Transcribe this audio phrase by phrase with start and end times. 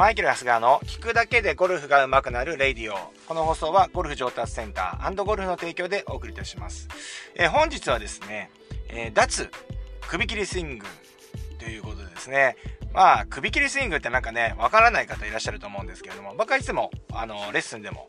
[0.00, 2.96] マイケル・ハスガーの聞くだけでゴルフが上手くなる radio。
[3.28, 6.88] この放送はゴルフ上達センターゴルフの提供でお送りいたします。
[7.34, 8.50] えー、本日はですね、
[8.88, 9.50] えー、脱
[10.08, 10.86] 首切りスイング
[11.58, 12.56] ということでですね、
[12.94, 18.06] まあ、首切りスイングってなんかね、わからない方いらっしゃると思うんですけれども、僕はいつも、あの、レッスンでも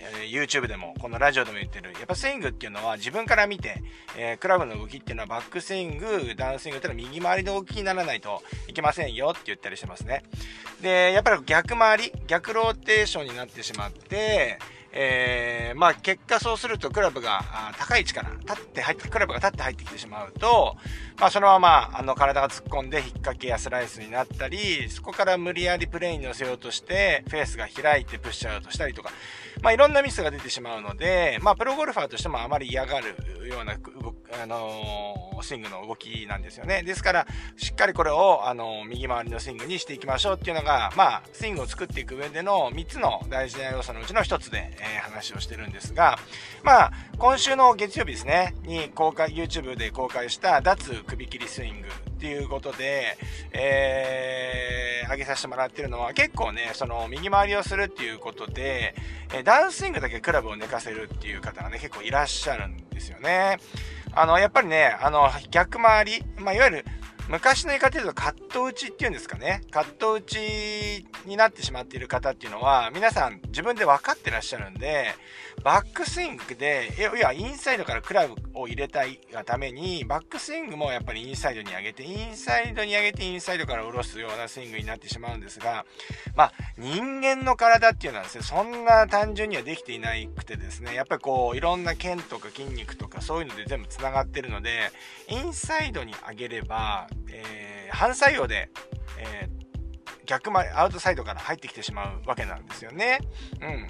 [0.00, 3.82] えー YouTube でもこのラジオでも言ってるやっぱスイングっていうのは自分から見て、
[4.16, 10.22] えー、クラブの動きっていうのはバックスイングダウンスイングっていうのは右回りの動きにならないといけませんよって言ったりしてますね。
[10.80, 14.58] でやっぱり逆回り逆ローテーションになってしまって
[14.92, 17.44] えー、まあ結果そうするとクラブが
[17.78, 20.76] 高い位置から立って入って、クラブが立って入ってきてしまうと、
[21.18, 29.10] まあそのままあの体が突っ込んで引っ掛けやスライスになったり、そこから無理やりプレイに乗せようとしてフェースが開いてプッシュアウトしたりとか、
[29.62, 33.14] まあいろんなミスが出てしまうので、まあプロゴルファーとしてもあまり嫌がる
[33.48, 33.76] ような
[34.42, 36.82] あのー、スイングの動きなんですよね。
[36.82, 37.26] ですから、
[37.56, 46.18] しっかりこれを、あのー、右回りのスイングにしていきましょうっていうのが、まあ、スイングを作っていく上での3つの大事な要素のうちの1つで、えー、話をしてるんですが、
[46.62, 53.16] まあ、今週の月曜日ですね、に公開、YouTube で公開した脱首切りスイングっていうことで、
[53.52, 58.94] えー、上げさせてもらってるのは結構ね、その右回りをするっていうことで、
[59.32, 63.58] えダウンスイングだけクラブを寝かせるっていう方がね、結構いらっしゃるんですよね。
[64.12, 66.84] あの、やっぱりね、あの、逆回り、まあ、いわゆる、
[67.30, 69.62] 昔の言い方で言うとカット打ちっていうんですかね。
[69.70, 75.14] カット打ちになってしまっている方っていうのは、皆さん自分で分かってらっしゃるんで、
[75.62, 85.84] バックスイングで、いや、インサイドからクラブを入れたいがために、バックスイングもやっぱりインサイドに上げて、インサイドに上げて、インサイドから下ろすようなスイングになってしまうんですが、
[86.34, 94.90] まあ、人間の体っていうのはですね、そんな単純にはできていなくてですね、やっぱりこう、いろんな腱とか筋肉とかそういうので全部繋がってるので、
[95.28, 98.70] インサイドに上げれば、えー、反作用で、
[99.18, 99.60] えー
[100.30, 103.18] 逆まアウトサイドから入ってきてしまうわけなんですよね。
[103.60, 103.88] うん。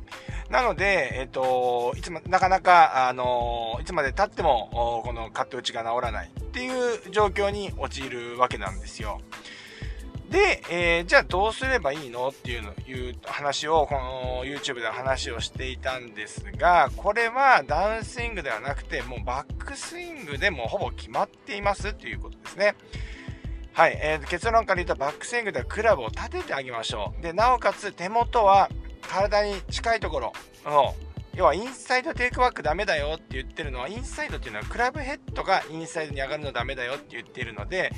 [0.50, 9.20] なので、えっ、ー、と、いつも、なかなか、あのいつまで経っても、このカット打ちが治らないっていう状況に陥るわけなんですよ。
[10.30, 22.76] で、えー、じゃあどうすればいいのっていうのいう話を、この YouTube で話をしていたんですが、これはダウンスイングではなくて、もうバックスイングでもほぼ決まっていますっていうことですね。
[23.72, 27.22] はい、えー、結論から言うとバックスイングではクラブを立ててあげましょう。
[27.22, 28.68] で、なおかつ手元は
[29.00, 30.32] 体に近いところ、
[31.34, 37.92] 要はインサイドテイクバックダメだよって言ってるのは、インサイドっていうのはクラブヘッドがインサイドに上がるのダメだよって言ってるので、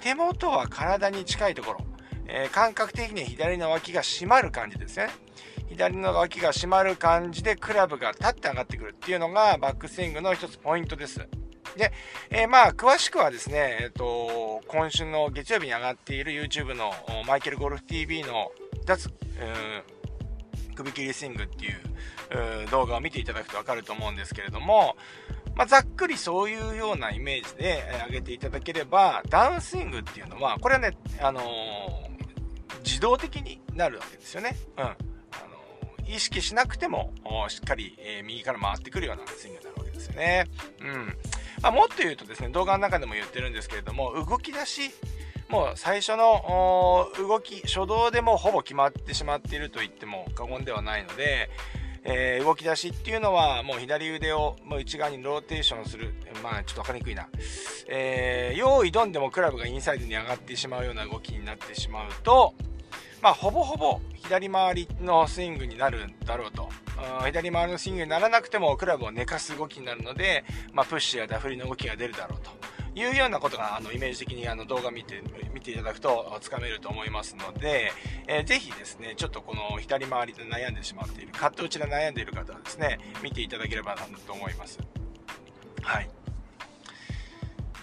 [0.00, 1.80] 手元は体に近いところ、
[2.26, 5.10] えー、感覚的に左の脇が締まる感じですね。
[5.68, 11.28] 左の脇が締まる感じでクラブが立って上がってくるっていうのがバックスイングの一つポイントです。
[11.76, 11.92] で、
[12.30, 16.92] えー、まあ、詳しくはですね、えっ、ー、と、今週の月曜日に上がっている YouTube の
[17.26, 18.50] マイケルゴルフ TV の
[18.84, 19.10] 脱、
[20.74, 24.96] 首切りスイングっていう動画を見ていただくとわかると思うんですけれども、
[25.58, 34.56] まあ、ざっくりそういうようなイメージで上げていただければ、ダウンスイングっていうのは、これはね、あのー、自動的になるわけですよね。
[34.76, 34.84] うん。
[34.84, 34.96] あの、
[36.06, 37.12] 意識しなくても、
[37.48, 40.44] しっかり、え、右から回ってくるようなスイングになるわけですよね。
[40.80, 41.18] うん。
[41.62, 44.90] まあ、もっと言うとですね、動画の中でも言ってるんですけれども、動き出し、
[45.48, 51.48] もう最初の動き、初動でもほぼ決まってしまっていると言っても過言ではないので、
[52.04, 56.14] えー、動き出しっていうのはもう左腕をもう内側にローテーションする。
[56.42, 57.28] まあちょっと分かりにくいな。
[57.88, 62.54] えー、用意ドンでもクラブがインサイドに上がってしまうような動きになってしまうと、
[63.22, 66.68] まあほぼほぼ左回りのスイングになるんだろうと。
[67.24, 72.50] 左回りのスイングにならなくてもクラブを寝かす動きになるので、まあ、プッシュやダフリの動きが出るだろうと
[72.98, 75.22] いうようなことがあのイメージ的にあの動画見て
[75.54, 77.92] 見ていただくとつかめると思いますので、
[78.26, 84.80] えー、ぜひですねちょっとこの左回りで悩んでしまっているカット打ちで悩んでいる方はですね見ていただければなと思います
[85.82, 86.10] はい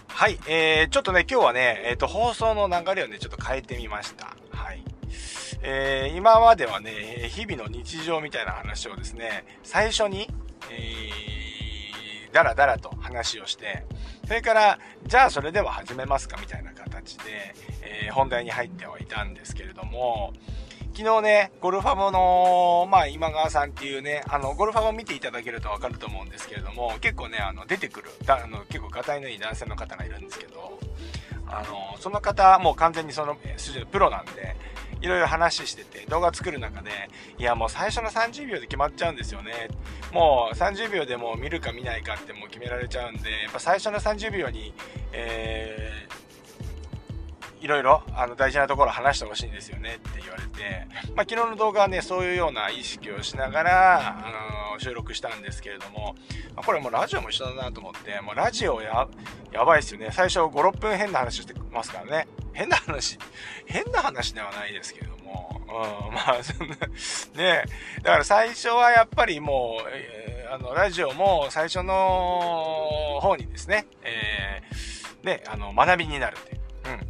[0.08, 4.34] はい、えー、ちょっとね、今日はね、えっ、ー、と、放送の流れをね、ちょっと変えてみました。
[5.68, 10.30] えー、今まではね、日々の日常みたいな話をですね、最初に、
[10.70, 13.84] えー、だらだらと話をして、
[14.28, 14.78] それから、
[15.08, 20.32] じゃあそれでは始めますかみたいな形で、えー、本題に入ってはいたんですけれども、
[20.94, 30.78] 昨日ね、ゴルファボの、まあ、今川さんっていうね、あの、ゴルファボ見ていただけるとわかると思うんですけれども、結構ね、あの、出てくる、だあの結構、がたいのいい男性の方がいるんですけど、
[31.48, 33.36] あの、その方、もう完全にそ、の
[33.90, 34.56] プロなんで、
[35.00, 36.90] いろいろ話してて、動画作る中で、
[37.38, 39.68] いやもう最初の30秒で決まっちゃうんですよね。
[40.12, 44.72] もう30秒でも見るか見ないかってもう決められちゃうんで、やっぱ最初の30秒に、
[45.12, 46.15] えー、
[47.66, 50.86] いろいろあの大事なところ話してほしいんですよねって言われて、
[51.16, 56.14] まあ、昨日の動画はね、そういうような意識をしながら、あの収録したんですけれども、
[56.54, 59.08] まあ、これもうラジオも一緒だなと思って、もうラジオや、
[59.50, 60.10] やばいですよね。
[60.12, 62.28] 最初5、6分変な話してますからね。
[62.52, 63.18] 変な話、
[63.66, 66.76] 変な話ではないですけれども、うん、まあ、そんな、
[67.34, 67.64] ね
[68.00, 76.55] だから最初はやっぱりもう、えー、あの、ラジオも最初の方にですね、えー、ね、あの、学びになるっていう。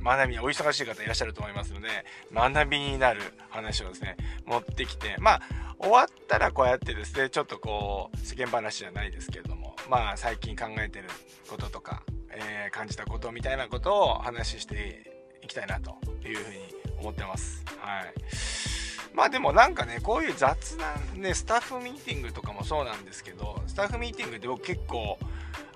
[0.06, 1.88] 学びにお忙しい方いらっしゃると思いますので、
[2.32, 3.20] 学びになる
[3.50, 5.42] 話をですね、持ってきて、まあ、
[5.78, 11.08] 終わったらこうやってですね、ちょっとこう、世間話じゃないですけれども、まあ、最近考えてる
[11.48, 15.12] こととか、えー、感じたことみたいなことを話して
[15.42, 16.58] いきたいなというふうに
[17.00, 17.64] 思ってます。
[17.78, 18.75] はい。
[19.16, 25.18] まあでもなんかね、こういう雑談ね、スタッフミーティングとかもそうなんですけど、スタッフミーティングで僕結構、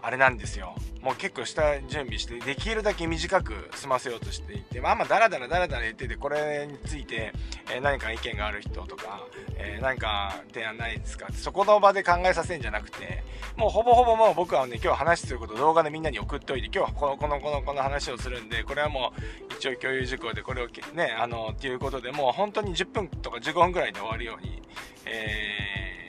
[0.02, 0.74] あれなんですよ。
[1.02, 7.32] もう結構下準備して、できるだけ短く済ませようとしていて、まあまあダラダラダラダラ言ってて、これについて、
[7.74, 9.26] え、何か意見がある人とか、
[9.56, 13.24] え、何か提案ないですかって、そこの場で考えさせんじゃなくて、
[13.56, 19.12] もうほぼほぼもう僕はね、今日話すること動画でみんなに送っておいて、今日はこの、この、この、この話をするんで、これはも
[19.49, 24.62] う一応共有事項でこれをね、あの、っていうことでもう本当に10分とか15分ぐらいで終わるように、
[25.04, 26.06] え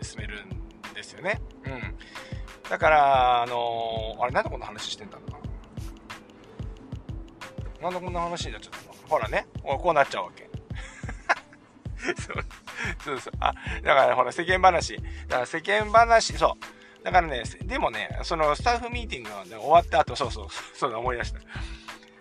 [0.00, 1.42] ー、進めるんですよね。
[1.66, 1.82] うん。
[2.70, 5.30] だから、あのー、あれ、なんでこんな話してんだろう
[7.82, 7.90] な。
[7.90, 8.94] なんでこんな話になっちゃったの？
[9.06, 10.48] ほらね、こうなっちゃうわけ。
[12.22, 12.36] そう
[13.04, 13.32] そうそう。
[13.40, 13.52] あ、
[13.82, 14.96] だから、ほら、世間話。
[14.96, 17.04] だから世間話、そう。
[17.04, 21.40] だからね、でもね、そのスタッフミーティングが、ね、終わった後、そうそう、そうだ、思い出した。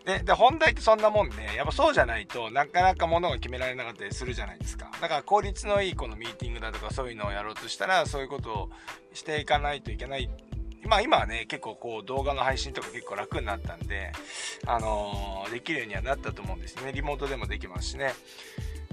[0.06, 4.92] で、で、本題ってそんなもんで、やっぱそうじゃないとなかなか物が決められなかったりするじゃないですか。
[5.02, 8.70] だから効率のいいこのミーティングだとかそういうのをやろうとしたら、そういうことを
[9.14, 10.30] していかないといけない。
[10.86, 14.12] まあ今はね、結構こう動画の配信とか結構楽になったんで、
[14.66, 16.92] あのー、できるようにはなったと思うんですね。
[16.92, 18.14] リモートでもできますしね。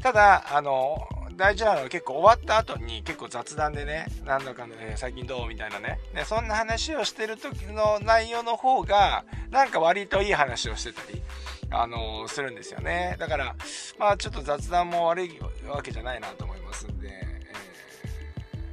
[0.00, 1.08] ただ、あの、
[1.40, 5.98] 大事なのは結構終わった後に結構雑談でね、なんだかね、最近どうみたいなね。
[6.26, 11.22] そんな話をしてる時の内容の方が、なんか割といい話をしてたり、
[11.70, 13.16] あの、するんですよね。
[13.18, 13.56] だから、
[13.98, 15.30] まあちょっと雑談も悪い
[15.66, 17.42] わけじゃないなと思いますんで、え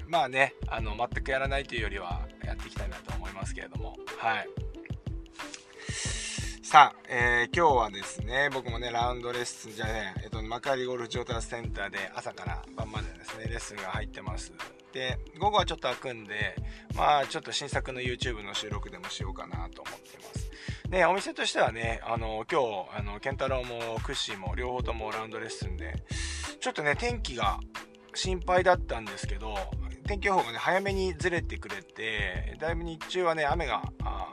[0.06, 4.67] ー、まあね、あの、全くやらないというよりはやっていきたいなと思いますけれども、はい。
[6.70, 14.52] さあ、えー、今日はですね、僕もね、ラウンドレッスンじゃねえ、えっと、幕張ゴルフ上達センターで朝から晩までですね、レッスンが入ってます。
[14.92, 16.58] で、午後はちょっと開くんで、
[16.94, 20.52] まあ、ちょっと新作の YouTube の収録でもしようかなと思ってます。
[20.90, 25.94] で、お店としてはね、あの、今日、あの、ケンタロウもクッシーも両方ともラウンドレッスンで、
[26.60, 27.62] ちょっとね、天気が
[28.14, 29.56] 心配だったんですけど、
[30.06, 34.30] 天気予報がね、早めにずれてくれて、だいぶ日中はね、雨が、あ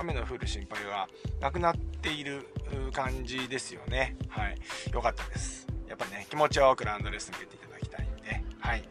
[0.00, 1.08] 雨の降る心配は
[1.40, 2.46] なくなっている
[2.92, 4.16] 感じですよね。
[4.28, 4.56] はい。
[4.92, 5.66] 良かったです。
[5.88, 8.88] やっぱね、気持ちよくランドレスン受けていただきたいんで、はい。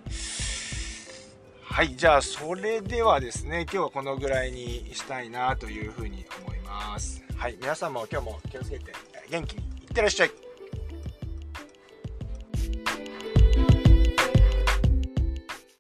[1.61, 7.23] はい、じゃあ、それではですね、今日はこのぐらいにしたいなというふうに思います。
[7.37, 8.91] はい、皆さんも今日も気をつけて
[9.29, 10.46] 元気にいってらっしゃい。